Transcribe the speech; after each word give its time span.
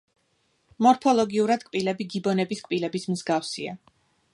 მორფოლოგიურად 0.85 1.67
კბილები 1.67 2.09
გიბონების 2.15 2.67
კბილების 2.69 3.11
მსგავსია. 3.15 3.81